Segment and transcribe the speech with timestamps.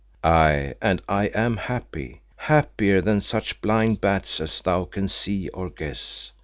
[0.23, 5.69] Aye and I am happy happier than such blind bats as thou can see or
[5.69, 6.31] guess.